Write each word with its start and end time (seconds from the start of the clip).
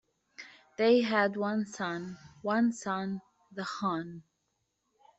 They 0.79 1.01
had 1.01 1.37
one 1.37 1.67
son, 1.67 2.17
one 2.41 2.73
son, 2.73 3.21
The 3.51 3.63
Hon. 3.63 4.23